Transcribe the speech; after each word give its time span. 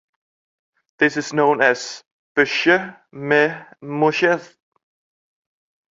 This 0.97 1.15
is 1.15 1.31
known 1.31 1.61
as 1.69 2.03
beschuit 2.35 2.85
met 3.21 3.55
muisjes. 3.97 4.43